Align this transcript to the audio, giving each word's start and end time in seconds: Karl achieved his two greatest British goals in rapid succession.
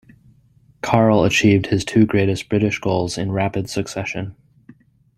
Karl 0.81 1.25
achieved 1.25 1.67
his 1.67 1.85
two 1.85 2.07
greatest 2.07 2.49
British 2.49 2.79
goals 2.79 3.19
in 3.19 3.31
rapid 3.31 3.69
succession. 3.69 4.35